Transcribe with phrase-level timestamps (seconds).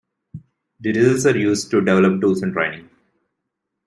[0.79, 2.89] The results are used to develop tools and training.